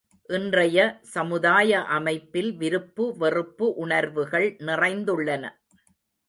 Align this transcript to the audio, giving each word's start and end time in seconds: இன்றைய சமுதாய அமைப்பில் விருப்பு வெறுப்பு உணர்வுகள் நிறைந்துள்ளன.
இன்றைய 0.29 0.77
சமுதாய 1.01 1.81
அமைப்பில் 1.89 2.49
விருப்பு 2.57 3.05
வெறுப்பு 3.17 3.67
உணர்வுகள் 3.75 4.55
நிறைந்துள்ளன. 4.59 5.43